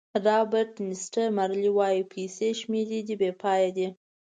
رابرټ 0.25 0.71
نیسټه 0.87 1.23
مارلې 1.37 1.71
وایي 1.77 2.01
پیسې 2.13 2.47
شمېرې 2.59 2.99
دي 3.07 3.15
بې 3.21 3.31
پایه 3.41 3.69
دي. 3.75 3.87